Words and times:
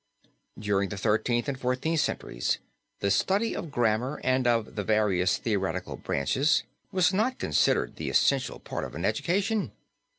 During 0.57 0.89
the 0.89 0.97
Thirteenth 0.97 1.47
and 1.47 1.59
Fourteenth 1.59 1.99
centuries 1.99 2.57
the 3.01 3.11
study 3.11 3.55
of 3.55 3.69
grammar, 3.69 4.19
and 4.23 4.47
of 4.47 4.73
the 4.73 4.83
various 4.83 5.37
theoretical 5.37 5.95
branches, 5.95 6.63
was 6.91 7.13
not 7.13 7.37
considered 7.37 7.97
the 7.97 8.09
essential 8.09 8.57
part 8.57 8.83
of 8.83 8.95
an 8.95 9.05
education. 9.05 9.73